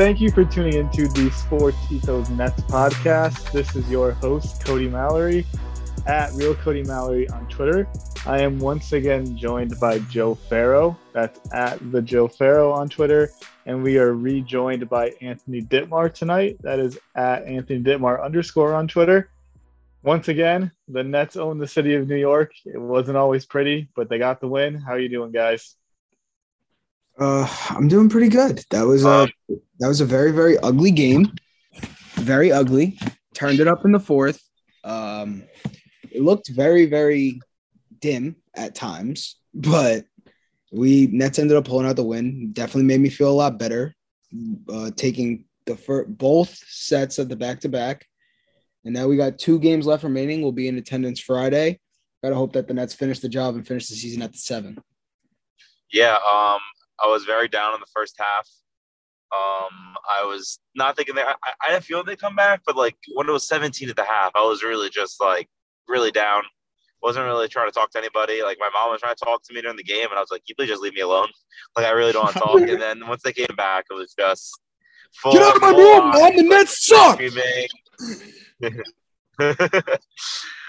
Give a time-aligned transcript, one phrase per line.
[0.00, 3.52] Thank you for tuning into the Sports Ethos Nets podcast.
[3.52, 5.44] This is your host, Cody Mallory,
[6.06, 7.86] at Real Cody Mallory on Twitter.
[8.24, 10.96] I am once again joined by Joe Farrow.
[11.12, 13.30] That's at the Joe Farrow on Twitter.
[13.66, 16.56] And we are rejoined by Anthony Ditmar tonight.
[16.62, 19.28] That is at Anthony Ditmar underscore on Twitter.
[20.02, 22.52] Once again, the Nets own the city of New York.
[22.64, 24.76] It wasn't always pretty, but they got the win.
[24.76, 25.76] How are you doing, guys?
[27.20, 28.64] Uh, I'm doing pretty good.
[28.70, 29.28] That was a
[29.78, 31.34] that was a very very ugly game,
[32.14, 32.98] very ugly.
[33.34, 34.42] Turned it up in the fourth.
[34.84, 35.44] Um,
[36.10, 37.40] it looked very very
[37.98, 40.06] dim at times, but
[40.72, 42.52] we Nets ended up pulling out the win.
[42.52, 43.94] Definitely made me feel a lot better.
[44.66, 48.06] Uh, taking the first, both sets of the back to back,
[48.86, 50.40] and now we got two games left remaining.
[50.40, 51.80] We'll be in attendance Friday.
[52.22, 54.78] Gotta hope that the Nets finish the job and finish the season at the seven.
[55.92, 56.60] Yeah, um,
[57.02, 58.48] I was very down in the first half.
[59.32, 62.96] Um, I was not thinking that I, I didn't feel they come back, but like
[63.14, 65.48] when it was 17 at the half, I was really just like
[65.88, 66.42] really down.
[67.02, 68.42] Wasn't really trying to talk to anybody.
[68.42, 70.30] Like my mom was trying to talk to me during the game, and I was
[70.30, 71.28] like, you please just leave me alone?
[71.76, 74.14] Like I really don't want to talk." and then once they came back, it was
[74.18, 74.60] just
[75.14, 76.36] full, get out of my room, man.
[76.36, 77.20] The Nets suck.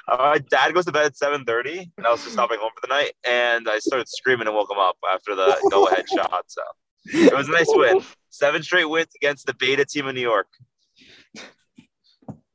[0.08, 2.86] Uh, my dad goes to bed at 7.30, and I was just stopping home for
[2.86, 6.44] the night, and I started screaming and woke him up after the go-ahead shot.
[6.48, 6.62] So
[7.06, 8.02] it was a nice win.
[8.30, 10.48] Seven straight wins against the beta team of New York.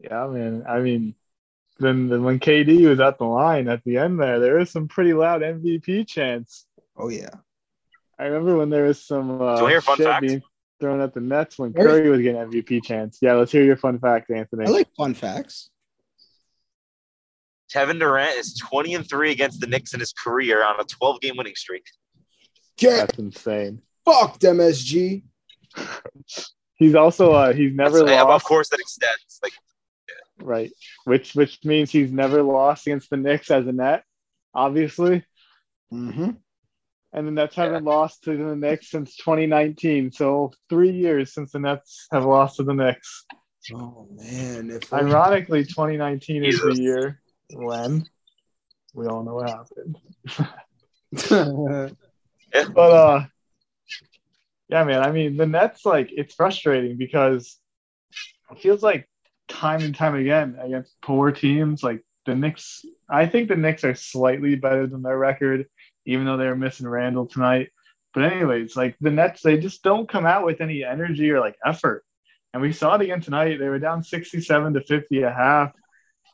[0.01, 0.65] Yeah, man.
[0.69, 1.15] I mean,
[1.79, 4.89] then, then when KD was at the line at the end there, there was some
[4.89, 6.67] pretty loud MVP chants.
[6.97, 7.31] Oh, yeah.
[8.19, 10.23] I remember when there was some uh, shit fact?
[10.23, 10.43] being
[10.81, 13.19] thrown at the Nets when Curry was getting MVP chants.
[13.21, 14.67] Yeah, let's hear your fun fact, Anthony.
[14.67, 15.71] I like fun facts.
[17.73, 21.21] Kevin Durant is 20 and 3 against the Knicks in his career on a 12
[21.21, 21.85] game winning streak.
[22.79, 23.83] Get That's insane.
[24.05, 25.25] fucked, MSG.
[26.79, 28.45] He's also uh he's never That's- lost.
[28.45, 29.41] Of course, that extends.
[29.43, 29.53] Like,
[30.39, 30.71] Right.
[31.05, 34.05] Which which means he's never lost against the Knicks as a net,
[34.55, 35.25] obviously.
[35.93, 36.31] Mm-hmm.
[37.15, 40.13] And the Nets haven't lost to the Knicks since 2019.
[40.13, 43.25] So three years since the Nets have lost to the Knicks.
[43.73, 47.23] Oh man, if Ironically, 2019 is the year
[47.53, 48.09] when
[48.95, 49.97] we all know what happened.
[52.53, 53.25] But uh
[54.69, 57.59] yeah, man, I mean the Nets like it's frustrating because
[58.51, 59.09] it feels like
[59.49, 63.95] time and time again against poor teams, like the Knicks I think the Knicks are
[63.95, 65.67] slightly better than their record,
[66.07, 67.71] even though they were missing Randle tonight.
[68.15, 71.57] But anyways, like the Nets, they just don't come out with any energy or like
[71.65, 72.05] effort.
[72.53, 73.59] And we saw it again tonight.
[73.59, 75.73] They were down 67 to 50 a half.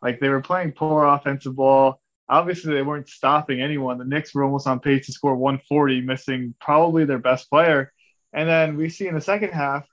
[0.03, 2.01] Like they were playing poor offensive ball.
[2.29, 3.99] Obviously, they weren't stopping anyone.
[3.99, 7.93] The Knicks were almost on pace to score 140, missing probably their best player.
[8.33, 9.87] And then we see in the second half,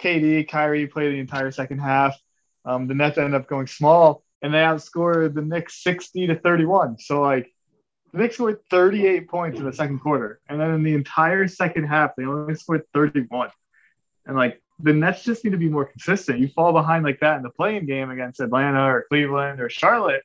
[0.00, 2.18] KD, Kyrie played the entire second half.
[2.64, 6.98] Um, the Nets ended up going small, and they outscored the Knicks 60 to 31.
[6.98, 7.52] So like
[8.12, 11.84] the Knicks scored 38 points in the second quarter, and then in the entire second
[11.84, 13.50] half, they only scored 31.
[14.26, 16.40] And like the Nets just need to be more consistent.
[16.40, 20.22] You fall behind like that in the playing game against Atlanta or Cleveland or Charlotte.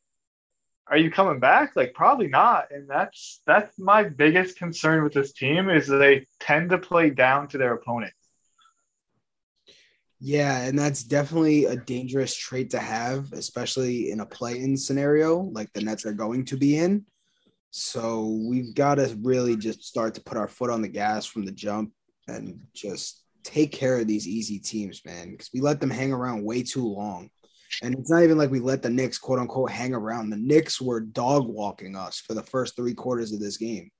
[0.88, 1.76] Are you coming back?
[1.76, 2.72] Like probably not.
[2.72, 7.48] And that's that's my biggest concern with this team is they tend to play down
[7.50, 8.14] to their opponent.
[10.20, 15.72] Yeah, and that's definitely a dangerous trait to have, especially in a play-in scenario like
[15.74, 17.06] the Nets are going to be in.
[17.72, 21.46] So we've got to really just start to put our foot on the gas from
[21.46, 21.92] the jump
[22.28, 26.44] and just take care of these easy teams, man, because we let them hang around
[26.44, 27.30] way too long.
[27.82, 30.30] And it's not even like we let the Knicks, quote unquote, hang around.
[30.30, 33.92] The Knicks were dog walking us for the first three quarters of this game.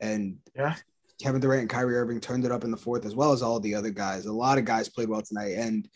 [0.00, 0.76] And yeah,
[1.20, 3.60] Kevin Durant and Kyrie Irving turned it up in the fourth, as well as all
[3.60, 4.26] the other guys.
[4.26, 5.54] A lot of guys played well tonight.
[5.56, 5.88] And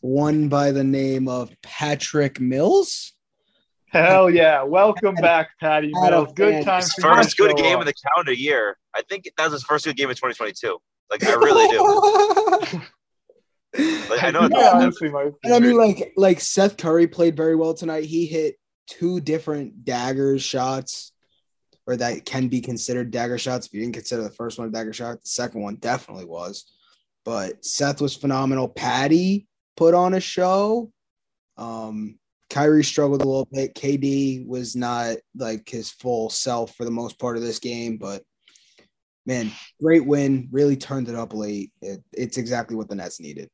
[0.00, 3.12] one by the name of Patrick Mills.
[3.86, 4.62] Hell yeah.
[4.62, 6.32] Welcome back, Patty Mills.
[6.34, 6.82] Good time.
[6.82, 8.76] His first good game of the calendar year.
[8.94, 10.78] I think that was his first good game of 2022.
[11.10, 12.80] Like I really do.
[14.10, 14.48] like, I know.
[14.50, 18.04] Yeah, honestly, my and I mean, like, like Seth Curry played very well tonight.
[18.04, 18.56] He hit
[18.86, 21.12] two different dagger shots,
[21.86, 23.66] or that can be considered dagger shots.
[23.66, 26.64] If you didn't consider the first one a dagger shot, the second one definitely was.
[27.24, 28.68] But Seth was phenomenal.
[28.68, 29.46] Patty
[29.76, 30.92] put on a show.
[31.56, 32.18] Um,
[32.50, 33.74] Kyrie struggled a little bit.
[33.74, 38.22] KD was not like his full self for the most part of this game, but
[39.26, 39.50] man,
[39.80, 40.48] great win.
[40.52, 41.72] Really turned it up late.
[41.80, 43.50] It, it's exactly what the Nets needed.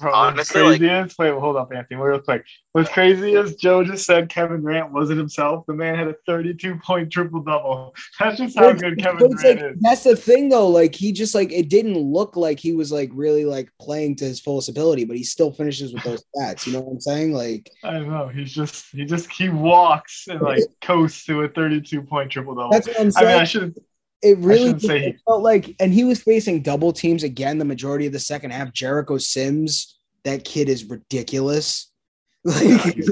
[0.00, 2.44] Bro, Honestly, crazy like, is, wait, hold up, Anthony, real quick.
[2.72, 5.66] What's crazy is Joe just said Kevin Durant wasn't himself.
[5.66, 7.94] The man had a 32 point triple double.
[8.18, 9.76] That's just how good Kevin Durant like, is.
[9.80, 10.66] That's the thing, though.
[10.66, 14.24] Like, he just like it didn't look like he was like really like playing to
[14.24, 16.66] his fullest ability, but he still finishes with those stats.
[16.66, 17.32] You know what I'm saying?
[17.32, 22.02] Like, I know he's just he just he walks and like coasts to a 32
[22.02, 22.72] point triple double.
[22.72, 23.28] That's what I'm saying.
[23.28, 23.76] I mean, I should
[24.24, 28.12] it really it felt like, and he was facing double teams again the majority of
[28.12, 28.72] the second half.
[28.72, 31.90] Jericho Sims, that kid is ridiculous.
[32.46, 33.10] Like yeah, he's,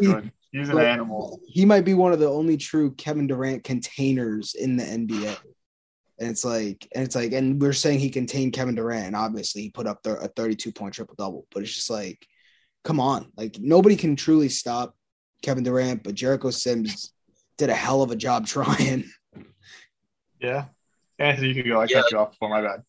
[0.52, 1.40] he's an like, animal.
[1.46, 5.38] He might be one of the only true Kevin Durant containers in the NBA.
[6.18, 9.62] And it's like, and it's like, and we're saying he contained Kevin Durant, and obviously
[9.62, 11.46] he put up a 32 point triple double.
[11.50, 12.26] But it's just like,
[12.84, 14.94] come on, like nobody can truly stop
[15.40, 17.14] Kevin Durant, but Jericho Sims
[17.56, 19.04] did a hell of a job trying.
[20.40, 20.66] Yeah,
[21.22, 21.80] Anthony, you can go.
[21.80, 22.02] I yeah.
[22.02, 22.82] cut you off before my bad.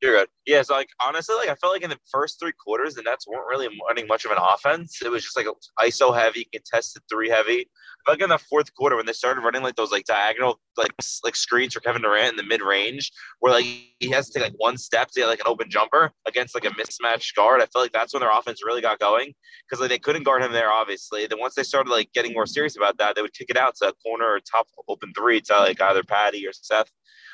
[0.00, 0.28] You're good.
[0.48, 3.28] Yeah, so like honestly, like I felt like in the first three quarters, the Nets
[3.28, 5.02] weren't really running much of an offense.
[5.04, 5.46] It was just like
[5.78, 7.68] ISO heavy, contested three heavy.
[8.06, 10.92] But like in the fourth quarter, when they started running like those like diagonal like
[11.22, 13.66] like screens for Kevin Durant in the mid range, where like
[14.00, 16.64] he has to take like one step to get like an open jumper against like
[16.64, 17.60] a mismatched guard.
[17.60, 19.34] I feel like that's when their offense really got going
[19.68, 21.26] because like they couldn't guard him there, obviously.
[21.26, 23.74] Then once they started like getting more serious about that, they would kick it out
[23.82, 26.90] to a corner or top open three to like either Patty or Seth.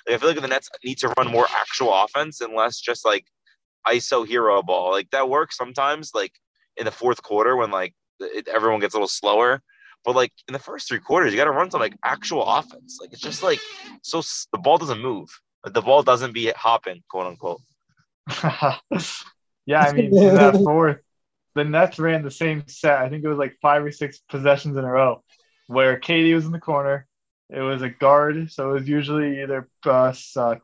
[0.07, 3.04] Like I feel like the Nets need to run more actual offense and less just
[3.05, 3.27] like
[3.87, 4.91] ISO hero ball.
[4.91, 6.33] Like that works sometimes, like
[6.77, 9.63] in the fourth quarter when like it, everyone gets a little slower.
[10.05, 12.99] But like in the first three quarters, you got to run some like actual offense.
[13.01, 13.61] Like it's just like
[14.03, 14.23] so
[14.53, 15.29] the ball doesn't move.
[15.65, 17.61] Like, the ball doesn't be hopping, quote unquote.
[19.67, 20.99] yeah, I mean in that fourth,
[21.55, 22.99] the Nets ran the same set.
[22.99, 25.23] I think it was like five or six possessions in a row,
[25.69, 27.07] where KD was in the corner,
[27.51, 30.15] it was a guard, so it was usually either uh,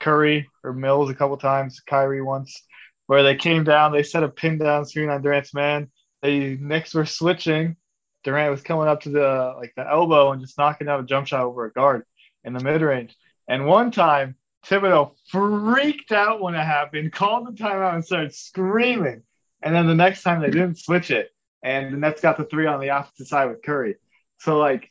[0.00, 2.62] Curry or Mills a couple times, Kyrie once,
[3.06, 5.90] where they came down, they set a pin down screen on Durant's man.
[6.22, 7.76] They next were switching.
[8.24, 11.26] Durant was coming up to the like the elbow and just knocking out a jump
[11.26, 12.04] shot over a guard
[12.44, 13.16] in the mid range.
[13.48, 19.22] And one time, Thibodeau freaked out when it happened, called the timeout, and started screaming.
[19.62, 21.30] And then the next time they didn't switch it,
[21.62, 23.96] and the Nets got the three on the opposite side with Curry.
[24.38, 24.90] So like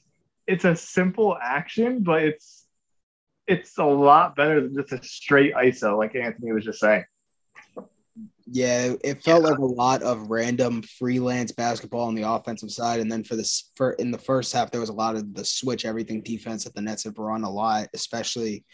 [0.50, 2.66] it's a simple action, but it's
[3.48, 7.06] it's a lot better than just a straight ISO, like Anthony was just saying.
[8.52, 9.50] Yeah, it felt yeah.
[9.50, 13.72] like a lot of random freelance basketball on the offensive side, and then for this
[13.76, 16.74] for in the first half, there was a lot of the switch everything defense that
[16.74, 18.66] the Nets have run a lot, especially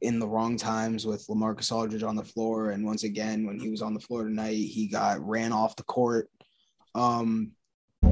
[0.00, 3.70] in the wrong times with LaMarcus Aldridge on the floor, and once again when he
[3.70, 6.28] was on the floor tonight, he got ran off the court.
[6.96, 7.52] Um,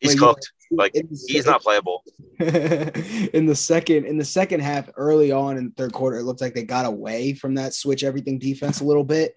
[0.00, 0.52] He's cooked.
[0.70, 2.04] Like he's second- not playable.
[2.40, 6.40] in the second in the second half, early on in the third quarter, it looked
[6.40, 9.36] like they got away from that switch everything defense a little bit.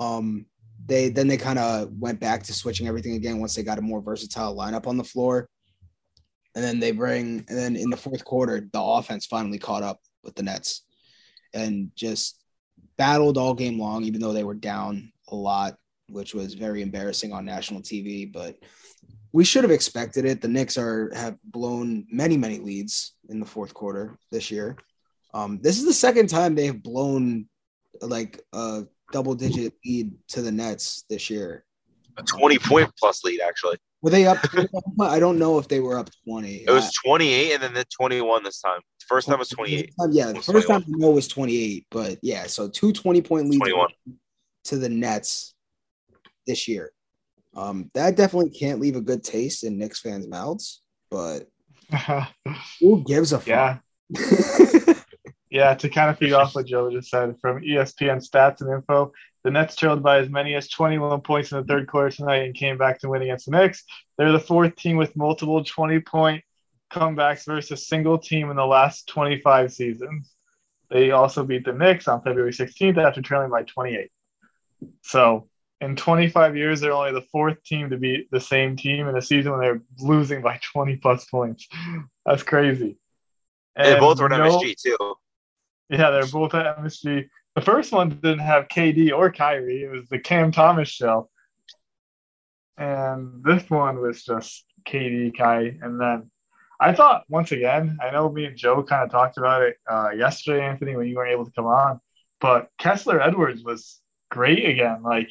[0.00, 0.46] Um,
[0.86, 3.82] they then they kind of went back to switching everything again once they got a
[3.82, 5.48] more versatile lineup on the floor.
[6.54, 10.00] And then they bring, and then in the fourth quarter, the offense finally caught up
[10.22, 10.82] with the Nets
[11.52, 12.42] and just
[12.96, 15.76] battled all game long, even though they were down a lot,
[16.08, 18.32] which was very embarrassing on national TV.
[18.32, 18.56] But
[19.36, 20.40] we should have expected it.
[20.40, 24.78] The Knicks are have blown many, many leads in the fourth quarter this year.
[25.34, 27.46] Um, this is the second time they have blown
[28.00, 31.66] like a double digit lead to the Nets this year.
[32.16, 33.76] A 20 point plus lead, actually.
[34.00, 34.38] Were they up?
[35.02, 36.64] I don't know if they were up 20.
[36.66, 38.80] It was 28 and then the 21 this time.
[39.06, 39.92] First time was 28.
[40.12, 43.58] Yeah, the first time I know was 28, but yeah, so two 20 point leads
[43.58, 43.88] 21.
[44.64, 45.54] to the Nets
[46.46, 46.90] this year.
[47.56, 51.48] Um, that definitely can't leave a good taste in Knicks fans' mouths, but
[52.80, 53.46] who gives a fuck?
[53.48, 54.92] yeah.
[55.56, 59.12] Yeah, to kind of feed off what Joe just said from ESPN stats and info,
[59.44, 62.54] the Nets trailed by as many as 21 points in the third quarter tonight and
[62.54, 63.84] came back to win against the Knicks.
[64.18, 66.44] They're the fourth team with multiple 20 point
[66.92, 70.34] comebacks versus a single team in the last 25 seasons.
[70.90, 74.10] They also beat the Knicks on February 16th after trailing by 28.
[75.04, 75.48] So
[75.80, 79.22] in 25 years, they're only the fourth team to beat the same team in a
[79.22, 81.68] season when they're losing by 20 plus points.
[82.24, 82.96] That's crazy.
[83.76, 85.14] And they both were at no- MSG too.
[85.90, 87.28] yeah, they're both at MSG.
[87.54, 89.84] The first one didn't have KD or Kyrie.
[89.84, 91.28] It was the Cam Thomas show.
[92.78, 95.78] And this one was just KD, Kai.
[95.80, 96.30] And then
[96.80, 100.10] I thought, once again, I know me and Joe kind of talked about it uh,
[100.10, 102.00] yesterday, Anthony, when you weren't able to come on,
[102.40, 105.02] but Kessler Edwards was great again.
[105.02, 105.30] Like,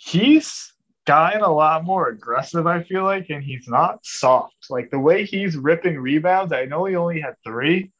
[0.00, 0.72] he's
[1.06, 4.70] gotten a lot more aggressive, I feel like, and he's not soft.
[4.70, 7.92] Like, the way he's ripping rebounds, I know he only had three,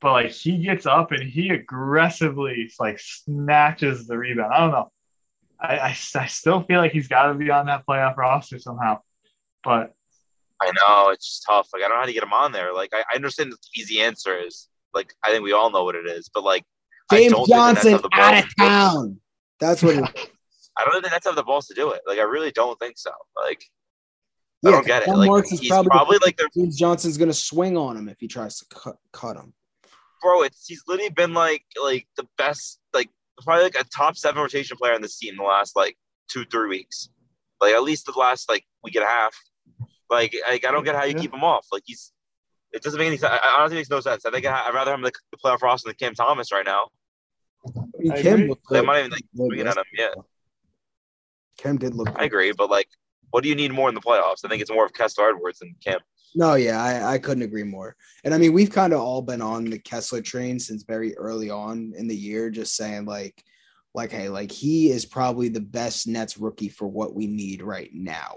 [0.00, 4.54] but like he gets up and he aggressively like snatches the rebound.
[4.54, 4.90] I don't know.
[5.60, 9.00] I, I, I still feel like he's got to be on that playoff roster somehow.
[9.62, 9.92] But
[10.62, 11.68] I know it's just tough.
[11.74, 12.72] Like I don't know how to get him on there.
[12.72, 15.96] Like I, I understand the easy answer is like I think we all know what
[15.96, 16.64] it is, but like
[17.10, 19.20] I James don't think the Nets Johnson have the out of town.
[19.58, 19.96] That's what.
[19.96, 20.30] It,
[20.76, 22.00] I don't think the Nets have the balls to do it.
[22.06, 23.10] Like I really don't think so.
[23.36, 23.64] Like
[24.62, 25.06] yeah, I don't get it.
[25.06, 28.08] Kyle Like Marks is he's probably, probably, like their James Johnson's gonna swing on him
[28.08, 29.54] if he tries to cut cut him.
[30.22, 30.42] bro.
[30.42, 33.08] It's he's literally been like like the best like
[33.44, 35.96] probably like a top seven rotation player on this team the last like
[36.30, 37.08] two three weeks.
[37.60, 39.34] Like at least the last like week and a half.
[40.10, 41.20] Like like I don't get how you Yeah.
[41.22, 41.66] keep him off.
[41.72, 42.12] Like he's
[42.72, 43.32] it doesn't make any sense.
[43.32, 44.24] I, I honestly makes no sense.
[44.24, 46.64] I think I, I'd rather have him like the playoff roster than Cam Thomas right
[46.64, 46.88] now.
[47.66, 48.48] I mean, I Kim agree.
[48.48, 49.84] looked They might even like Good swinging at him.
[49.98, 50.08] Yeah,
[51.60, 52.08] Kim did look.
[52.16, 52.52] I agree.
[52.52, 52.88] But like,
[53.30, 54.44] what do you need more in the playoffs?
[54.44, 56.00] I think it's more of Kessler Edwards than Cam.
[56.34, 57.96] No, yeah, I, I couldn't agree more.
[58.24, 61.50] And I mean, we've kind of all been on the Kessler train since very early
[61.50, 63.42] on in the year, just saying like,
[63.94, 67.90] like, hey, like he is probably the best Nets rookie for what we need right
[67.92, 68.36] now.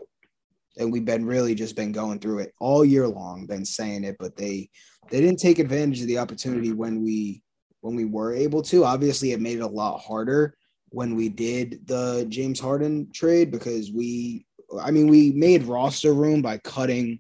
[0.78, 4.16] And we've been really just been going through it all year long, been saying it,
[4.20, 4.70] but they
[5.12, 7.44] they didn't take advantage of the opportunity when we
[7.82, 8.84] when we were able to.
[8.84, 10.56] Obviously, it made it a lot harder
[10.94, 14.46] when we did the James Harden trade because we
[14.82, 17.20] I mean, we made roster room by cutting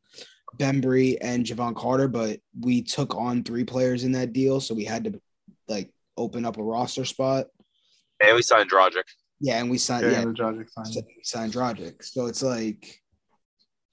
[0.57, 4.85] Bembry and Jevon Carter, but we took on three players in that deal, so we
[4.85, 5.21] had to
[5.67, 7.47] like open up a roster spot.
[8.23, 9.03] And we signed Dragic.
[9.39, 10.05] Yeah, and we signed.
[10.05, 11.05] yeah, Yeah, the Dragic so signing.
[11.17, 12.03] we signed Dragic.
[12.03, 13.01] So it's like,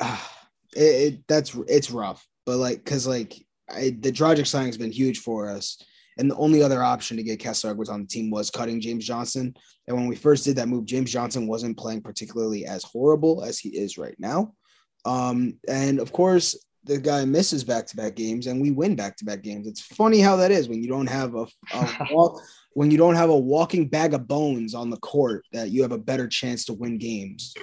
[0.00, 0.38] ah,
[0.76, 3.34] it, it that's it's rough, but like because like
[3.70, 5.82] I, the Dragic signing's been huge for us,
[6.18, 9.06] And the only other option to get Kessler Edwards on the team was cutting James
[9.06, 9.54] Johnson.
[9.86, 13.58] And when we first did that move, James Johnson wasn't playing particularly as horrible as
[13.58, 14.52] he is right now.
[15.04, 19.16] Um, and of course, the guy misses back to back games and we win back
[19.16, 19.66] to back games.
[19.66, 22.40] It's funny how that is when you don't have a, a walk,
[22.72, 25.92] when you don't have a walking bag of bones on the court that you have
[25.92, 27.54] a better chance to win games.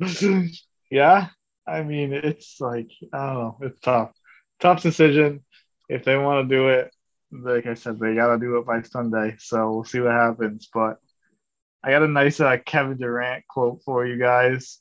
[0.90, 1.28] yeah,
[1.66, 4.12] I mean it's like I don't know, it's tough,
[4.60, 5.44] tough decision.
[5.88, 6.94] If they want to do it,
[7.32, 9.36] like I said, they got to do it by Sunday.
[9.38, 10.68] So we'll see what happens.
[10.72, 10.98] But
[11.82, 14.80] I got a nice uh, Kevin Durant quote for you guys.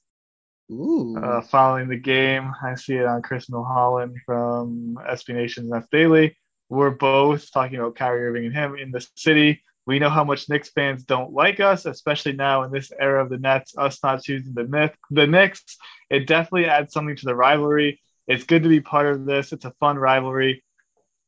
[0.71, 1.17] Ooh.
[1.17, 6.37] Uh, following the game, I see it on Chris Milholland from SB Nation's Nets Daily.
[6.69, 9.63] We're both talking about Kyrie Irving and him in the city.
[9.87, 13.31] We know how much Knicks fans don't like us, especially now in this era of
[13.31, 15.77] the Nets, us not choosing the myth, the Knicks.
[16.11, 17.99] It definitely adds something to the rivalry.
[18.27, 19.51] It's good to be part of this.
[19.51, 20.63] It's a fun rivalry.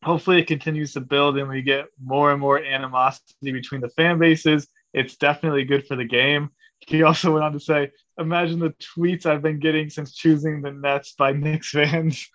[0.04, 4.18] Hopefully, it continues to build and we get more and more animosity between the fan
[4.18, 4.68] bases.
[4.94, 6.50] It's definitely good for the game.
[6.80, 10.72] He also went on to say, Imagine the tweets I've been getting since choosing the
[10.72, 12.28] Nets by Knicks fans.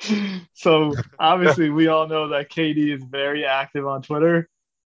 [0.54, 4.48] so obviously, we all know that KD is very active on Twitter,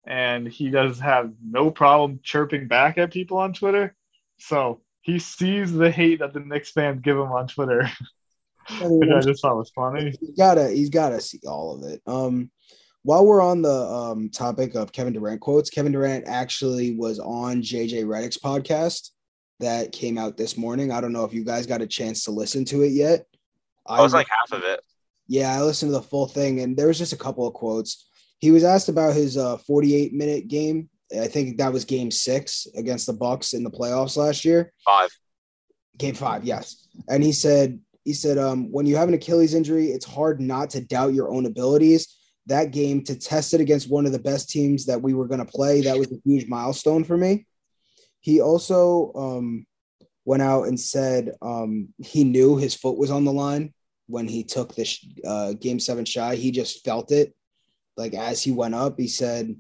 [0.06, 3.96] and he does have no problem chirping back at people on Twitter.
[4.38, 7.90] So he sees the hate that the Knicks fans give him on Twitter,
[8.82, 10.14] which I just thought was funny.
[10.20, 12.02] He's gotta, he's gotta see all of it.
[12.08, 12.52] Um,
[13.04, 17.62] while we're on the um, topic of Kevin Durant quotes, Kevin Durant actually was on
[17.62, 19.10] JJ Redick's podcast
[19.60, 20.92] that came out this morning.
[20.92, 23.26] I don't know if you guys got a chance to listen to it yet.
[23.88, 24.82] I was like half of it.
[25.28, 28.08] Yeah, I listened to the full thing, and there was just a couple of quotes.
[28.40, 30.90] He was asked about his uh, 48 minute game.
[31.20, 34.74] I think that was game six against the Bucks in the playoffs last year.
[34.86, 35.10] Five.
[35.98, 36.88] Game five, yes.
[37.10, 40.70] And he said, he said, um, when you have an Achilles injury, it's hard not
[40.72, 42.18] to doubt your own abilities.
[42.48, 45.46] That game to test it against one of the best teams that we were going
[45.46, 47.46] to play, that was a huge milestone for me.
[48.22, 49.66] He also um,
[50.26, 53.74] went out and said um, he knew his foot was on the line
[54.08, 56.36] when he took this uh, game seven shy.
[56.36, 57.34] He just felt it.
[57.98, 59.56] Like as he went up, he said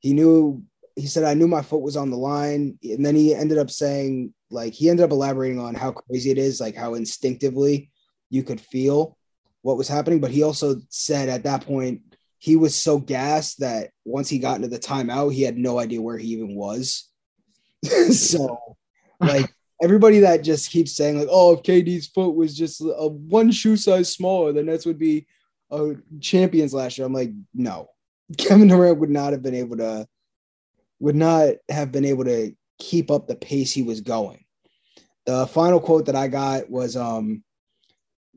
[0.00, 0.62] he knew.
[0.96, 3.68] He said, "I knew my foot was on the line," and then he ended up
[3.68, 7.90] saying, like, he ended up elaborating on how crazy it is, like how instinctively
[8.30, 9.18] you could feel
[9.62, 10.20] what was happening.
[10.20, 12.02] But he also said at that point
[12.38, 16.02] he was so gassed that once he got into the timeout, he had no idea
[16.02, 17.08] where he even was.
[18.12, 18.58] so,
[19.18, 19.50] like
[19.82, 23.76] everybody that just keeps saying like, "Oh, if KD's foot was just a one shoe
[23.76, 25.26] size smaller, the Nets would be
[26.20, 27.88] champions last year." I'm like, no,
[28.38, 30.06] Kevin Durant would not have been able to,
[31.00, 34.43] would not have been able to keep up the pace he was going.
[35.26, 37.42] The final quote that I got was, um,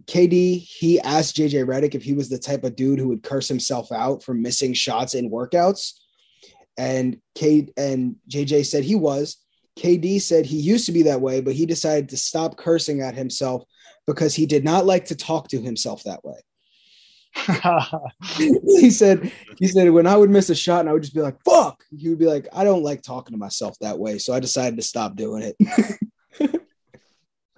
[0.06, 3.47] KD, he asked JJ Redick if he was the type of dude who would curse
[3.47, 5.93] himself out for missing shots in workouts.
[6.78, 9.38] And K and JJ said he was.
[9.78, 13.15] KD said he used to be that way, but he decided to stop cursing at
[13.15, 13.63] himself
[14.06, 16.39] because he did not like to talk to himself that way.
[18.80, 21.21] he said, he said, when I would miss a shot and I would just be
[21.21, 24.17] like, fuck, he would be like, I don't like talking to myself that way.
[24.17, 26.62] So I decided to stop doing it.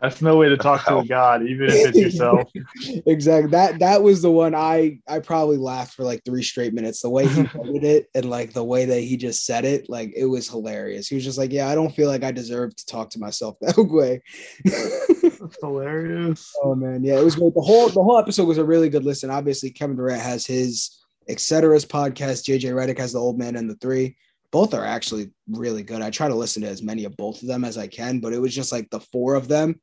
[0.01, 2.49] That's no way to talk to a god, even if it's yourself.
[3.05, 3.51] exactly.
[3.51, 7.01] That that was the one I I probably laughed for like three straight minutes.
[7.01, 10.13] The way he did it and like the way that he just said it, like
[10.15, 11.07] it was hilarious.
[11.07, 13.57] He was just like, "Yeah, I don't feel like I deserve to talk to myself
[13.61, 14.21] that way."
[14.63, 16.53] That's hilarious.
[16.63, 17.53] Oh man, yeah, it was great.
[17.53, 19.29] The whole the whole episode was a really good listen.
[19.29, 20.97] Obviously, Kevin Durant has his
[21.29, 22.45] Etceteras podcast.
[22.47, 24.15] JJ Redick has the Old Man and the Three
[24.51, 26.01] both are actually really good.
[26.01, 28.33] I try to listen to as many of both of them as I can, but
[28.33, 29.79] it was just like the four of them.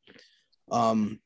[0.70, 1.20] Um,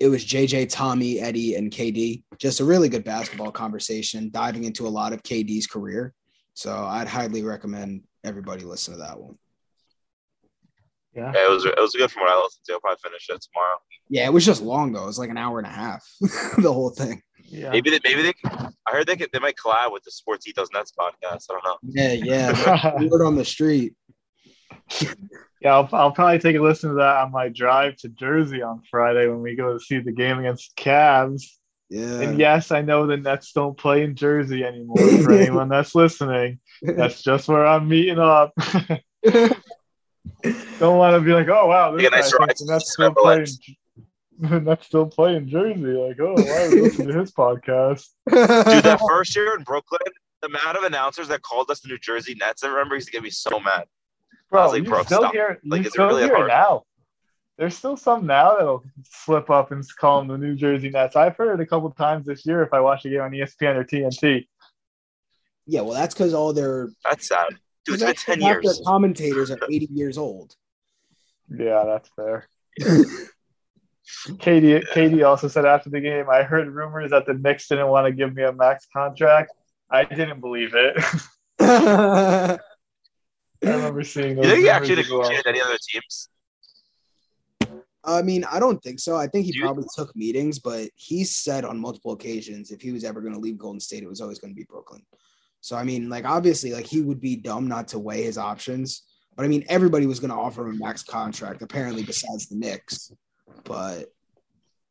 [0.00, 2.24] it was JJ, Tommy, Eddie, and KD.
[2.38, 6.12] Just a really good basketball conversation, diving into a lot of KD's career.
[6.54, 9.38] So I'd highly recommend everybody listen to that one.
[11.14, 11.30] Yeah.
[11.32, 12.72] yeah, it was it was good from what I listened to.
[12.72, 13.76] I'll probably finish it tomorrow.
[14.08, 15.04] Yeah, it was just long though.
[15.04, 16.04] It was like an hour and a half,
[16.58, 17.22] the whole thing.
[17.44, 17.70] Yeah.
[17.70, 18.32] Maybe they maybe they.
[18.86, 21.44] I heard they could, they might collab with the Sports Ethos Nets podcast.
[21.50, 21.76] I don't know.
[21.82, 23.02] Yeah, yeah.
[23.02, 23.94] Word on the street.
[25.64, 28.82] Yeah, I'll, I'll probably take a listen to that on my drive to Jersey on
[28.90, 31.42] Friday when we go to see the game against Cavs.
[31.88, 32.20] Yeah.
[32.20, 34.98] And yes, I know the Nets don't play in Jersey anymore.
[35.22, 38.52] For anyone that's listening, that's just where I'm meeting up.
[39.24, 43.14] don't want to be like, oh wow, this Yeah, guy nice thinks the Nets still
[43.14, 43.38] play.
[43.38, 43.46] In,
[44.38, 45.80] the Nets still play in Jersey.
[45.80, 48.06] Like, oh, why would I listen to his podcast?
[48.30, 50.00] Dude, that first year in Brooklyn,
[50.42, 53.12] the amount of announcers that called us the New Jersey Nets, I remember used to
[53.12, 53.84] get me so mad.
[53.84, 55.32] I Bro, was like, you bro, still stop.
[55.32, 56.48] hear, Like, is it really that hear hard?
[56.48, 56.82] now.
[57.56, 61.14] There's still some now that'll slip up and call them the New Jersey Nets.
[61.14, 63.76] I've heard it a couple times this year if I watch a game on ESPN
[63.76, 64.46] or TNT.
[65.66, 67.50] Yeah, well, that's because all their That's sad.
[67.84, 68.78] Dude, it's been that's 'cause 10 half years.
[68.78, 70.56] Their commentators are 80 years old.
[71.48, 72.48] Yeah, that's fair.
[74.28, 78.06] KD KD also said after the game, I heard rumors that the Knicks didn't want
[78.06, 79.52] to give me a max contract.
[79.90, 80.96] I didn't believe it.
[81.60, 82.58] I
[83.62, 84.44] remember seeing those.
[84.44, 85.22] You think he actually as well.
[85.22, 86.28] negotiated any other teams?
[88.06, 89.16] I mean, I don't think so.
[89.16, 92.92] I think he Do probably took meetings, but he said on multiple occasions if he
[92.92, 95.02] was ever going to leave Golden State, it was always going to be Brooklyn.
[95.60, 99.02] So I mean, like obviously, like he would be dumb not to weigh his options.
[99.36, 102.56] But I mean, everybody was going to offer him a max contract, apparently, besides the
[102.56, 103.10] Knicks.
[103.64, 104.06] But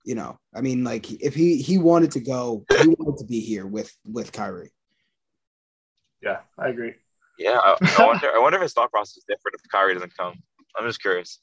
[0.05, 3.39] you know, I mean, like if he he wanted to go, he wanted to be
[3.39, 4.71] here with with Kyrie.
[6.21, 6.93] Yeah, I agree.
[7.37, 8.27] Yeah, I, I wonder.
[8.35, 10.35] I wonder if his thought process is different if Kyrie doesn't come.
[10.77, 11.39] I'm just curious.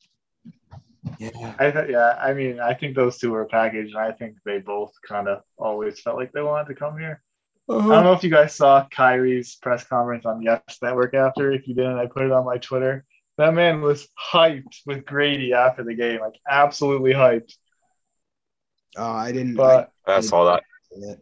[1.18, 4.12] Yeah, I th- yeah, I mean, I think those two were a package, and I
[4.12, 7.22] think they both kind of always felt like they wanted to come here.
[7.68, 7.88] I Uh-huh.
[7.88, 11.52] don't know if you guys saw Kyrie's press conference on Yes Network after.
[11.52, 13.04] If you didn't, I put it on my Twitter.
[13.40, 17.55] That man was hyped with Grady after the game, like absolutely hyped.
[18.98, 19.55] Oh, I didn't.
[19.55, 20.62] But I saw that.
[20.94, 21.16] I,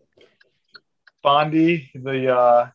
[1.23, 2.71] Bondy, the uh,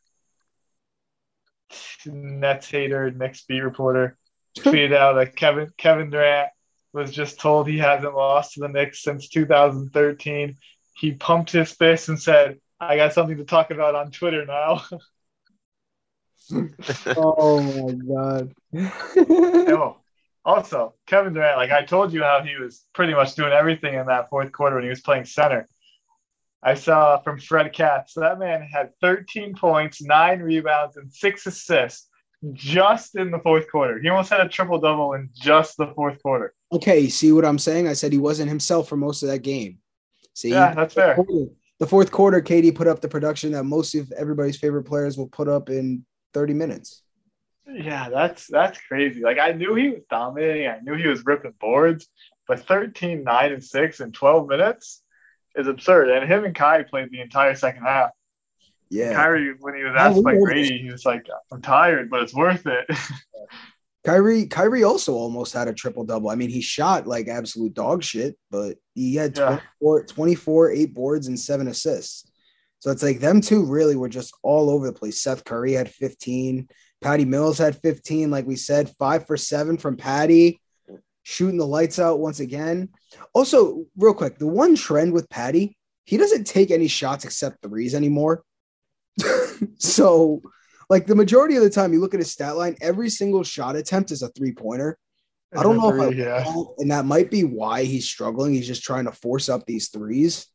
[2.05, 4.17] Nets hater, Knicks beat reporter,
[4.59, 6.47] tweeted out that Kevin Kevin Durant
[6.93, 10.55] was just told he hasn't lost to the Knicks since 2013.
[10.95, 14.85] He pumped his fist and said, "I got something to talk about on Twitter now."
[17.17, 19.95] oh my god.
[20.45, 24.07] also, Kevin Durant, like I told you how he was pretty much doing everything in
[24.07, 25.67] that fourth quarter when he was playing center.
[26.61, 32.07] I saw from Fred Katz, that man had 13 points, nine rebounds, and six assists
[32.53, 33.99] just in the fourth quarter.
[33.99, 36.53] He almost had a triple double in just the fourth quarter.
[36.71, 37.87] Okay, see what I'm saying?
[37.87, 39.79] I said he wasn't himself for most of that game.
[40.33, 41.15] See, Yeah, that's fair.
[41.79, 45.27] The fourth quarter, KD put up the production that most of everybody's favorite players will
[45.27, 47.01] put up in 30 minutes.
[47.67, 49.21] Yeah, that's that's crazy.
[49.21, 52.07] Like I knew he was dominating, I knew he was ripping boards,
[52.47, 55.01] but 13, 9, and 6 in 12 minutes
[55.55, 56.09] is absurd.
[56.09, 58.09] And him and Kai played the entire second half.
[58.89, 59.13] Yeah.
[59.13, 60.35] Kyrie, when he was asked by.
[60.37, 62.85] Grady, he was like, I'm tired, but it's worth it.
[64.05, 66.29] Kyrie, Kyrie also almost had a triple double.
[66.29, 69.59] I mean, he shot like absolute dog shit, but he had Yeah.
[69.79, 72.29] 24, 24, eight boards, and seven assists.
[72.83, 75.21] So it's like them two really were just all over the place.
[75.21, 76.67] Seth Curry had 15.
[76.99, 78.29] Patty Mills had 15.
[78.29, 80.59] Like we said, five for seven from Patty,
[81.21, 82.89] shooting the lights out once again.
[83.33, 87.95] Also, real quick, the one trend with Patty, he doesn't take any shots except threes
[87.95, 88.43] anymore.
[89.77, 90.41] so,
[90.89, 93.77] like the majority of the time, you look at his stat line, every single shot
[93.77, 94.97] attempt is a three pointer.
[95.55, 96.53] I don't know if I, yeah.
[96.79, 98.53] and that might be why he's struggling.
[98.53, 100.47] He's just trying to force up these threes.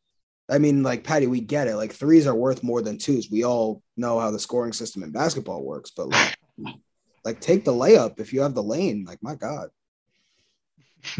[0.49, 1.75] I mean, like Patty, we get it.
[1.75, 3.29] Like threes are worth more than twos.
[3.29, 6.37] We all know how the scoring system in basketball works, but like,
[7.25, 9.05] like take the layup if you have the lane.
[9.07, 9.69] Like, my God.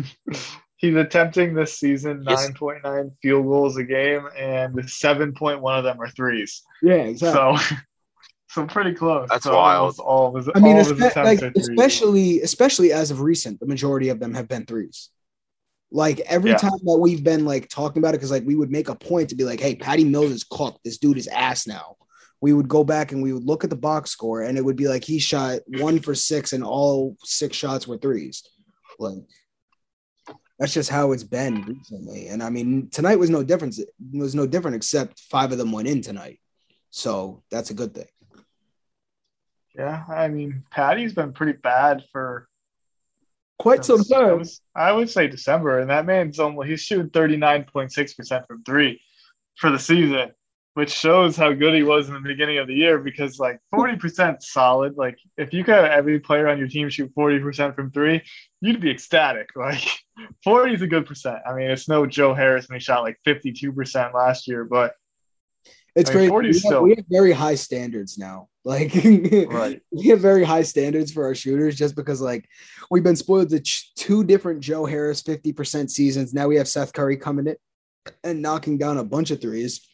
[0.77, 2.49] He's attempting this season Yes.
[2.51, 6.61] 9.9 field goals a game, and 7.1 of them are threes.
[6.81, 7.57] Yeah, So,
[8.49, 9.27] so pretty close.
[9.29, 9.79] That's So wild.
[9.81, 13.19] almost All of his, I mean, all of his espe- like, especially especially as of
[13.19, 15.09] recent, the majority of them have been threes.
[15.91, 16.57] Like every Yeah.
[16.57, 19.29] time that we've been like talking about it, because like we would make a point
[19.29, 20.79] to be like, "Hey, Patty Mills is cooked.
[20.83, 21.95] This dude is ass now."
[22.41, 24.75] We would go back and we would look at the box score, and it would
[24.75, 28.43] be like he shot one for six, and all six shots were threes.
[28.99, 29.23] Like
[30.59, 32.27] that's just how it's been recently.
[32.27, 33.79] And I mean, tonight was no difference.
[33.79, 36.39] It was no different, except five of them went in tonight.
[36.89, 38.07] So that's a good thing.
[39.73, 42.48] Yeah, I mean, Patty's been pretty bad for
[43.59, 44.43] Quite some I, time.
[44.73, 49.01] I would say December, and that man's almost he's shooting 39.6% from three
[49.57, 50.31] for the season,
[50.75, 53.81] which shows how good he was in the beginning of the year because like hmm.
[53.81, 54.95] 40% solid.
[54.95, 58.21] Like if you could have every player on your team shoot 40% from three,
[58.61, 59.49] you'd be ecstatic.
[59.55, 59.83] Like
[60.43, 61.39] 40 is a good percent.
[61.45, 64.93] I mean, it's no Joe Harris when he shot like 52% last year, but
[65.99, 66.53] It's I mean, great.
[66.53, 68.47] We have, we have very high standards now.
[68.65, 69.81] Like Right.
[69.91, 72.47] we have very high standards for our shooters just because like
[72.91, 76.33] we've been spoiled to ch- two different Joe Harris 50% seasons.
[76.33, 77.55] Now we have Seth Curry coming in
[78.23, 79.87] and knocking down a bunch of threes.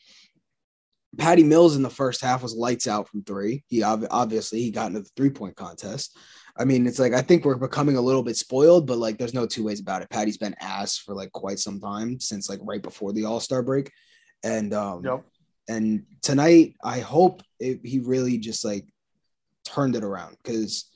[1.17, 3.63] Patty Mills in the first half was lights out from three.
[3.67, 6.17] He ob- obviously he got into the three point contest.
[6.57, 9.33] I mean, it's like I think we're becoming a little bit spoiled, but like there's
[9.33, 10.09] no two ways about it.
[10.09, 13.61] Patty's been ass for like quite some time since like right before the All Star
[13.61, 13.91] break,
[14.43, 15.23] and um, Yep.
[15.67, 18.85] And tonight I hope it, he really just like
[19.63, 20.89] turned it around because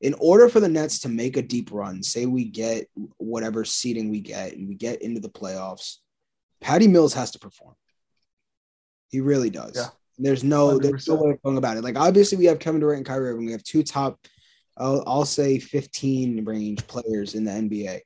[0.00, 4.10] in order for the Nets to make a deep run, say we get whatever seeding
[4.10, 5.96] we get and we get into the playoffs,
[6.60, 7.74] Patty Mills has to perform.
[9.08, 9.72] He really does.
[9.76, 9.88] Yeah.
[10.18, 11.84] There's no there's no way of going about it.
[11.84, 13.46] Like obviously we have Kevin Durant and Kyrie Irving.
[13.46, 14.18] We have two top,
[14.76, 18.00] I'll, I'll say 15 range players in the NBA,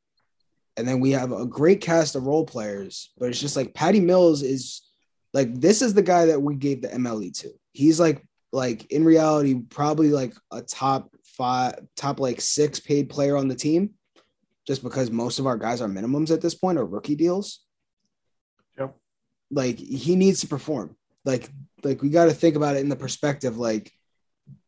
[0.77, 3.13] and then we have a great cast of role players.
[3.17, 4.83] But it's just like Patty Mills is
[5.33, 7.51] like this is the guy that we gave the MLE to.
[7.73, 13.37] He's like like in reality probably like a top five, top like six paid player
[13.37, 13.91] on the team,
[14.67, 17.61] just because most of our guys are minimums at this point or rookie deals.
[18.79, 18.97] Yep.
[19.51, 20.97] Like he needs to perform.
[21.25, 21.49] Like
[21.85, 23.93] like we got to think about it in the perspective like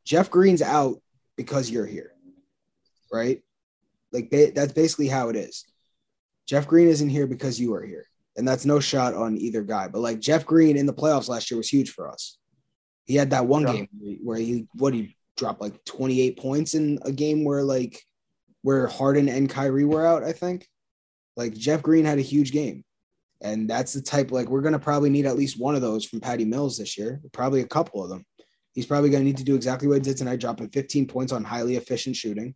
[0.05, 0.96] Jeff Green's out
[1.37, 2.12] because you're here,
[3.12, 3.42] right?
[4.12, 5.64] Like they, that's basically how it is.
[6.46, 9.88] Jeff Green isn't here because you are here, and that's no shot on either guy.
[9.88, 12.38] But like Jeff Green in the playoffs last year was huge for us.
[13.04, 13.72] He had that one Yeah.
[13.74, 13.88] game
[14.22, 18.02] where he what he dropped like 28 points in a game where like
[18.62, 20.22] where Harden and Kyrie were out.
[20.22, 20.68] I think
[21.36, 22.84] like Jeff Green had a huge game.
[23.40, 26.20] And that's the type like we're gonna probably need at least one of those from
[26.20, 28.24] Patty Mills this year, probably a couple of them.
[28.72, 31.42] He's probably gonna need to do exactly what he did tonight, dropping 15 points on
[31.44, 32.54] highly efficient shooting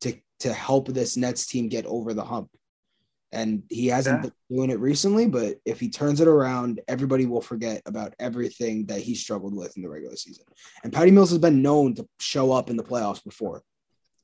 [0.00, 2.48] to to help this Nets team get over the hump.
[3.30, 4.30] And he hasn't Yeah.
[4.48, 8.86] been doing it recently, but if he turns it around, everybody will forget about everything
[8.86, 10.44] that he struggled with in the regular season.
[10.82, 13.62] And Patty Mills has been known to show up in the playoffs before.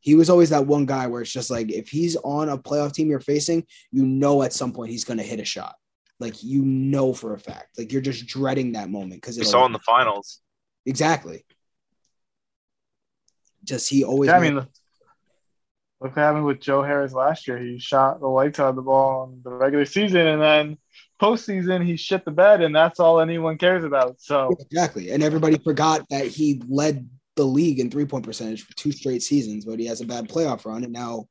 [0.00, 2.92] He was always that one guy where it's just like if he's on a playoff
[2.92, 5.74] team you're facing, you know at some point he's going to hit a shot.
[6.20, 7.76] Like you know for a fact.
[7.78, 10.40] Like you're just dreading that moment because We saw in the finals.
[10.86, 11.44] exactly.
[13.64, 14.28] Just he always.
[14.28, 14.66] Yeah, I mean,
[16.04, 17.58] look what happened with Joe Harris last year.
[17.58, 20.78] He shot the lights out of the ball in the regular season, and then
[21.20, 24.20] postseason he shit the bed, and that's all anyone cares about.
[24.20, 28.74] So exactly, and everybody forgot that he led the league in three point percentage for
[28.76, 31.26] two straight seasons, but he has a bad playoff run, and now,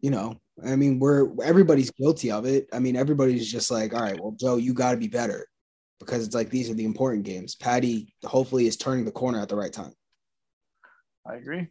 [0.00, 2.68] you know, I mean, we're everybody's guilty of it.
[2.72, 5.46] I mean, everybody's just like, all right, well, Joe, you got to be better
[6.00, 7.54] because it's like these are the important games.
[7.54, 9.92] Patty hopefully is turning the corner at the right time.
[11.24, 11.68] I agree.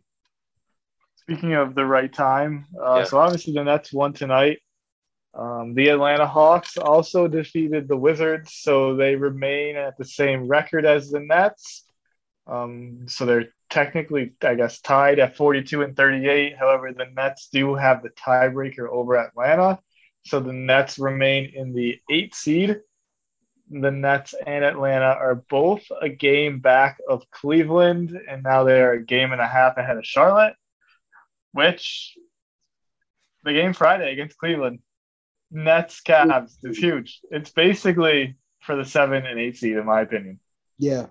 [1.27, 3.03] Speaking of the right time, uh, Yeah.
[3.05, 4.59] so obviously the Nets won tonight.
[5.33, 10.85] Um, the Atlanta Hawks also defeated the Wizards, so they remain at the same record
[10.85, 11.83] as the Nets.
[12.47, 16.55] Um, so they're technically, I guess, tied at 42 and 38.
[16.57, 19.79] However, the Nets do have the tiebreaker over Atlanta,
[20.25, 22.81] so the Nets remain in the eight seed.
[23.71, 28.91] The Nets and Atlanta are both a game back of Cleveland, and now they are
[28.93, 30.53] a game and a half ahead of Charlotte,
[31.55, 32.17] which
[33.45, 34.79] the game Friday against Cleveland,
[35.51, 37.21] Nets Cavs is huge.
[37.31, 40.39] It's basically for the seven and eight seed, in my opinion.
[40.77, 41.07] Yeah.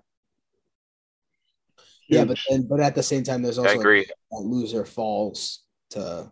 [2.09, 4.05] Yeah, but then, but at the same time, there's also I agree.
[4.05, 6.31] that loser falls to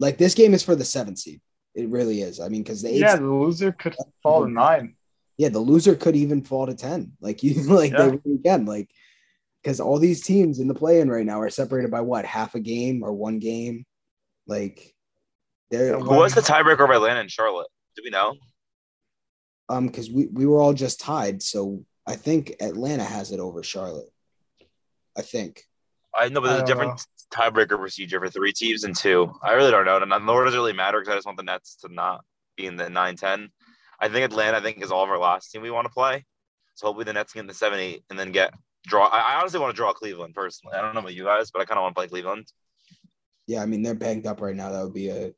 [0.00, 1.40] like this game is for the seven seed.
[1.76, 2.40] It really is.
[2.40, 4.96] I mean, because the eight, yeah, yeah, the loser could fall to nine.
[5.36, 7.12] yeah, the loser could even fall to ten.
[7.20, 7.98] Like you, like Yeah.
[8.08, 8.64] they really can.
[8.66, 8.90] Like
[9.66, 12.60] because all these teams in the play-in right now are separated by what half a
[12.60, 13.84] game or one game.
[14.46, 14.94] Like
[15.72, 17.66] they're Who was the tiebreaker of Atlanta and Charlotte?
[17.96, 18.36] Do we know?
[19.68, 21.42] um because we we were all just tied.
[21.42, 24.08] So I think Atlanta has it over Charlotte.
[25.18, 25.64] I think.
[26.14, 29.32] I know, but there's a don't different tiebreaker procedure for three teams and two.
[29.42, 29.96] I really don't know.
[29.96, 32.24] And nor does it really matter because I just want the Nets to not
[32.56, 33.48] be in the 9 10.
[34.00, 36.24] I think Atlanta, I think, is all of our last team we want to play.
[36.74, 38.54] So hopefully the Nets get in the 7 8 and then get
[38.86, 39.06] draw.
[39.06, 40.76] I, I honestly want to draw Cleveland personally.
[40.76, 42.46] I don't know about you guys, but I kind of want to play Cleveland.
[43.46, 44.70] Yeah, I mean they're banged up right now.
[44.70, 45.32] That would be a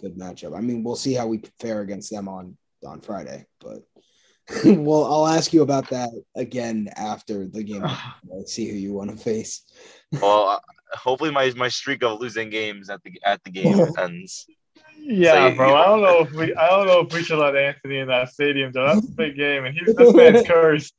[0.00, 0.56] good matchup.
[0.56, 3.82] I mean, we'll see how we fare against them on on Friday, but
[4.64, 7.84] well, I'll ask you about that again after the game.
[8.28, 9.62] Let's see who you want to face.
[10.22, 10.58] Well, uh,
[10.96, 14.46] hopefully my, my streak of losing games at the at the game ends.
[14.96, 15.74] Yeah, So- bro.
[15.74, 18.28] I don't know if we I don't know if we should let Anthony in that
[18.28, 18.86] stadium, though.
[18.86, 20.94] That's a big game, and he's this man's cursed.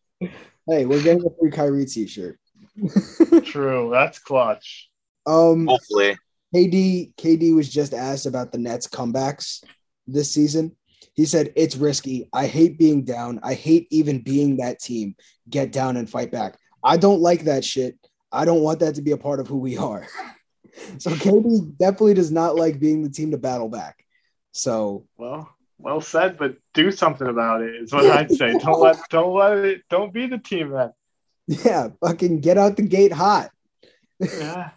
[0.67, 2.39] Hey, we're getting a free Kyrie t-shirt.
[3.43, 4.89] True, that's clutch.
[5.25, 6.17] um, Hopefully,
[6.53, 9.63] KD KD was just asked about the Nets comebacks
[10.07, 10.75] this season.
[11.13, 12.29] He said it's risky.
[12.33, 13.39] I hate being down.
[13.43, 15.15] I hate even being that team.
[15.49, 16.57] Get down and fight back.
[16.83, 17.97] I don't like that shit.
[18.31, 20.07] I don't want that to be a part of who we are.
[20.97, 24.03] so KD definitely does not like being the team to battle back.
[24.51, 27.75] So Well, well said, but do something about it.
[27.75, 28.57] Is what I'd say.
[28.57, 29.81] Don't let don't let it.
[29.89, 30.93] Don't be the team that.
[31.47, 33.51] yeah, fucking get out the gate hot.
[34.19, 34.71] Yeah.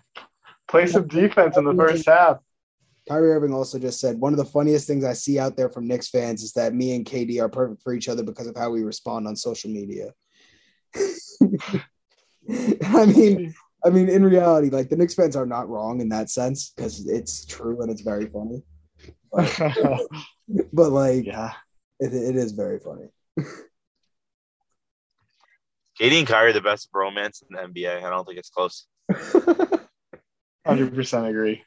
[0.69, 2.39] Play some defense in the first half.
[3.09, 5.87] Kyrie Irving also just said one of the funniest things I see out there from
[5.87, 8.71] Knicks fans is that me and KD are perfect for each other because of how
[8.71, 10.13] we respond on social media.
[12.51, 16.29] I mean, I mean, in reality, like the Knicks fans are not wrong in that
[16.29, 18.63] sense because it's true and it's very funny.
[19.33, 19.59] But,
[20.73, 21.53] but like, yeah.
[22.01, 23.09] it, it is very funny.
[26.01, 28.05] KD and Kyrie are the best romance in the NBA.
[28.05, 28.87] I don't think it's close.
[30.67, 31.63] Hundred percent agree.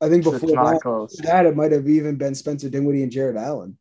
[0.00, 1.16] I think before not that, close.
[1.18, 3.76] that, it might have even been Spencer Dinwiddie and Jarrett Allen.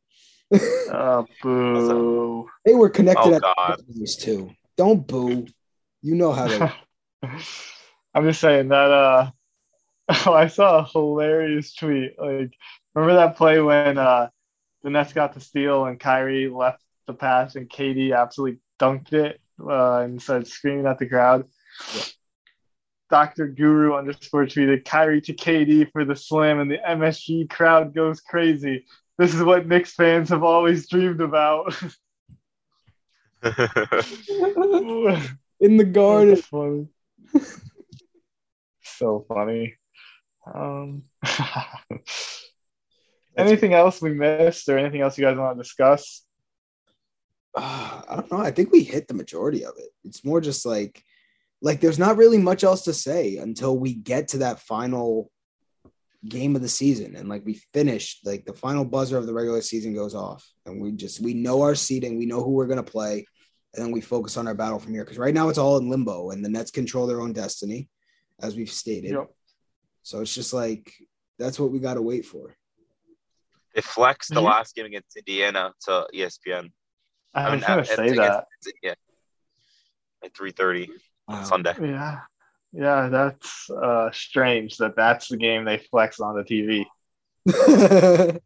[0.52, 2.48] Oh, boo.
[2.66, 3.82] they were connected Oh, at God.
[3.88, 4.52] these two.
[4.76, 5.46] Don't boo.
[6.02, 6.72] You know how they.
[8.14, 8.92] I'm just saying that.
[8.92, 9.30] Uh,
[10.26, 12.14] oh, I saw a hilarious tweet.
[12.18, 12.54] Like,
[12.98, 14.30] remember that play when uh,
[14.84, 19.40] the Nets got the steal and Kyrie left the pass and KD absolutely dunked it
[19.62, 21.46] uh, and started screaming at the crowd.
[21.96, 22.02] Yeah.
[23.10, 23.48] Dr.
[23.48, 28.86] Guru underscore tweeted Kyrie to KD for the slam, and the MSG crowd goes crazy.
[29.18, 31.74] This is what Knicks fans have always dreamed about.
[35.60, 36.36] In the garden.
[36.36, 36.88] Funny.
[38.84, 39.76] so funny.
[40.54, 41.04] Um,
[43.38, 46.24] anything else we missed, or anything else you guys want to discuss?
[47.56, 48.40] Uh, I don't know.
[48.40, 49.90] I think we hit the majority of it.
[50.04, 51.04] It's more just like,
[51.62, 55.32] like there's not really much else to say until we get to that final
[56.28, 59.62] game of the season and like we finish like the final buzzer of the regular
[59.62, 62.84] season goes off and we just we know our seeding we know who we're going
[62.84, 63.24] to play
[63.74, 65.90] and then we focus on our battle from here because right now it's all in
[65.90, 67.88] limbo and the nets control their own destiny
[68.42, 69.30] as we've stated Yep.
[70.02, 70.92] so it's just like
[71.38, 72.56] that's what we got to wait for
[73.78, 76.72] They flexed the last game against Indiana to ESPN.
[77.36, 78.46] I, was mean, gonna at- say against- that.
[78.82, 78.94] Yeah.
[80.24, 80.90] At 3:30
[81.28, 81.44] Wow.
[81.44, 81.76] Sunday.
[81.80, 82.22] Yeah,
[82.74, 86.86] yeah, that's uh, strange that that's the game they flex on the TV.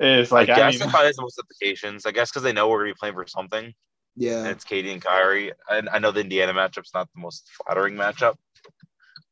[0.00, 2.04] It's like I I, guess mean, that probably has the most implications.
[2.06, 3.74] I guess because they know we're gonna be playing for something, and
[4.16, 5.52] yeah it's KD and Kyrie.
[5.70, 8.34] And I know the Indiana matchup's not the most flattering matchup,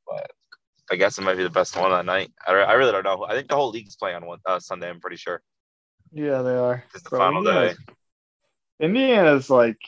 [0.07, 0.31] but
[0.93, 2.31] I guess it might be the best one that night.
[2.47, 3.25] I, I really don't know.
[3.25, 4.91] I think the whole league's playing on one uh, Sunday.
[4.91, 5.43] I'm pretty sure
[6.13, 6.85] yeah, they are.
[6.95, 7.75] it's the Bro, final day.
[8.79, 9.79] Indiana's- like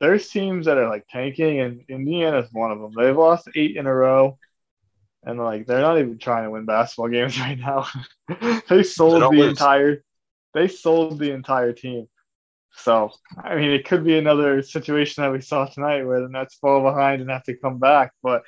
[0.00, 2.92] there's teams that are like tanking, and Indiana's one of them.
[2.94, 4.36] They've lost eight in a row,
[5.24, 7.86] and like they're not even trying to win basketball games right now.
[8.68, 9.50] they sold don't the lose.
[9.52, 10.04] entire,
[10.52, 12.06] they sold the entire team.
[12.74, 16.56] So I mean, it could be another situation that we saw tonight where the Nets
[16.56, 18.12] fall behind and have to come back.
[18.22, 18.42] But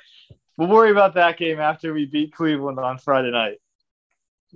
[0.57, 3.57] we'll worry about that game after we beat Cleveland on Friday night.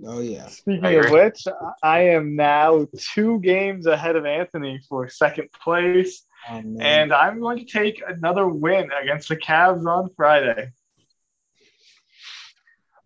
[0.06, 1.44] oh yeah Speaking of which,
[1.82, 7.58] I am now two games ahead of Anthony for second place, Oh, and I'm going
[7.58, 10.70] to take another win against the Cavs on Friday.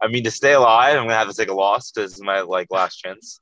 [0.00, 2.40] I mean, to stay alive, I'm gonna have to take a loss because it's my
[2.42, 3.40] like last chance.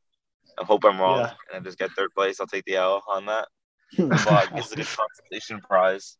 [0.59, 1.33] I hope I'm wrong Yeah.
[1.53, 2.41] and I just get third place.
[2.41, 3.49] I'll take the L on that.
[3.99, 6.17] But it's a good consolation prize.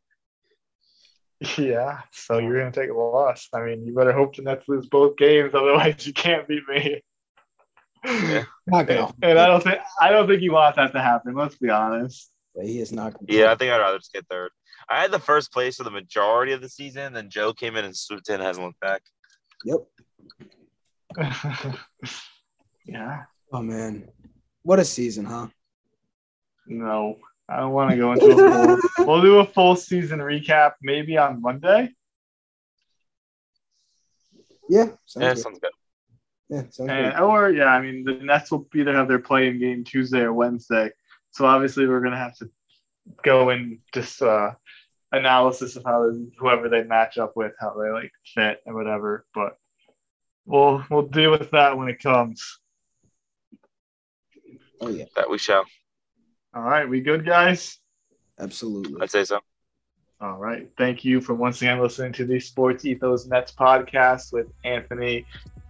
[1.59, 3.49] Yeah, so you're going to take a loss.
[3.53, 7.03] I mean, you better hope the Nets lose both games, otherwise you can't beat me.
[8.05, 8.45] Yeah.
[8.67, 11.35] not gonna And I don't think I don't think you want that to happen.
[11.35, 12.33] Let's be honest.
[12.55, 14.51] But he is not gonna Yeah, I think I'd rather just get third.
[14.89, 17.85] I had the first place for the majority of the season, then Joe came in
[17.85, 19.03] and swooped in and hasn't looked back.
[19.65, 19.79] yep
[22.87, 23.23] yeah.
[23.53, 24.09] oh man
[24.63, 25.47] what a season huh
[26.67, 27.19] No,
[27.53, 29.07] I don't want to go into a full.
[29.07, 31.91] we'll do a full season recap maybe on Monday.
[34.69, 35.39] yeah sounds Yeah, good.
[35.43, 35.71] sounds good.
[36.49, 37.21] yeah sounds And, good.
[37.23, 40.91] or yeah, I mean the Nets will either have their play-in game Tuesday or Wednesday.
[41.31, 42.51] So obviously we're gonna have to
[43.23, 44.53] go in just uh,
[45.13, 49.27] analysis of how whoever they match up with, how they like fit and whatever.
[49.35, 49.59] But
[50.47, 52.59] we'll we'll deal with that when it comes.
[54.81, 55.65] oh yeah That we shall.
[56.55, 57.79] All right, we good guys?
[58.39, 59.41] absolutely I'd say so.
[60.21, 60.71] All right.
[60.79, 65.27] Thank you for once again listening to the Sports Ethos Nets podcast with Anthony,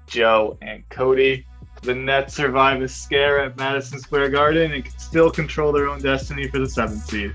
[0.06, 1.46] Joe, and Cody.
[1.82, 6.02] The Nets survive a scare at Madison Square Garden and can still control their own
[6.02, 7.34] destiny for the seventh seed.